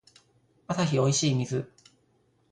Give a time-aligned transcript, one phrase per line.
[0.65, 1.71] アサヒおいしい水